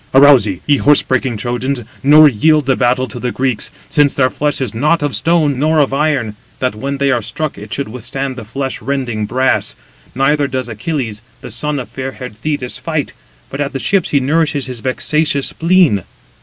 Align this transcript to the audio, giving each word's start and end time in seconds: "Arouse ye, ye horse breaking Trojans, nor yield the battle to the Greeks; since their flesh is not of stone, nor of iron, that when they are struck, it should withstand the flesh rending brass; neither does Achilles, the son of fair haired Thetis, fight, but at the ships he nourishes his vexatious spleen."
"Arouse 0.15 0.47
ye, 0.47 0.61
ye 0.65 0.77
horse 0.77 1.03
breaking 1.03 1.37
Trojans, 1.37 1.83
nor 2.01 2.27
yield 2.27 2.65
the 2.65 2.75
battle 2.75 3.07
to 3.07 3.19
the 3.19 3.31
Greeks; 3.31 3.69
since 3.87 4.15
their 4.15 4.31
flesh 4.31 4.59
is 4.59 4.73
not 4.73 5.03
of 5.03 5.13
stone, 5.13 5.59
nor 5.59 5.77
of 5.77 5.93
iron, 5.93 6.35
that 6.57 6.73
when 6.73 6.97
they 6.97 7.11
are 7.11 7.21
struck, 7.21 7.55
it 7.55 7.71
should 7.71 7.87
withstand 7.87 8.35
the 8.35 8.43
flesh 8.43 8.81
rending 8.81 9.27
brass; 9.27 9.75
neither 10.15 10.47
does 10.47 10.67
Achilles, 10.67 11.21
the 11.41 11.51
son 11.51 11.77
of 11.77 11.87
fair 11.87 12.13
haired 12.13 12.35
Thetis, 12.35 12.79
fight, 12.79 13.13
but 13.51 13.61
at 13.61 13.73
the 13.73 13.79
ships 13.79 14.09
he 14.09 14.19
nourishes 14.19 14.65
his 14.65 14.79
vexatious 14.79 15.49
spleen." 15.49 16.03